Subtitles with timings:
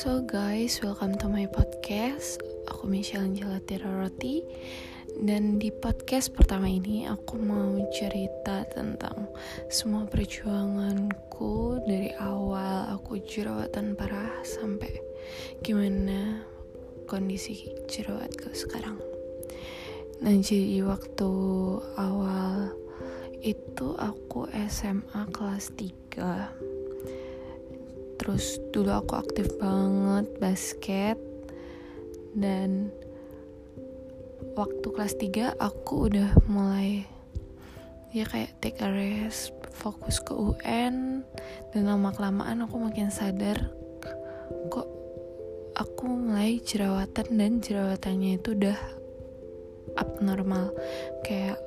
[0.00, 2.40] So guys, welcome to my podcast.
[2.72, 4.40] Aku Michelle Angela Roti
[5.20, 9.28] dan di podcast pertama ini aku mau cerita tentang
[9.68, 14.88] semua perjuanganku dari awal aku jerawatan parah sampai
[15.60, 16.48] gimana
[17.04, 18.96] kondisi jerawatku sekarang.
[20.24, 21.32] Nah jadi waktu
[22.00, 22.72] awal
[23.44, 26.79] itu aku SMA kelas 3
[28.30, 31.18] terus dulu aku aktif banget basket.
[32.30, 32.94] Dan
[34.54, 37.02] waktu kelas 3 aku udah mulai
[38.14, 41.26] ya kayak take a rest fokus ke UN
[41.74, 43.58] dan lama kelamaan aku makin sadar
[44.70, 44.86] kok
[45.74, 48.78] aku mulai jerawatan dan jerawatannya itu udah
[49.98, 50.70] abnormal.
[51.26, 51.58] Kayak